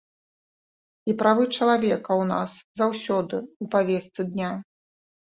І 1.11 1.13
правы 1.19 1.43
чалавека 1.57 2.11
ў 2.21 2.23
нас 2.31 2.51
заўсёды 2.81 3.37
ў 3.41 3.65
павестцы 3.75 4.21
дня. 4.31 4.49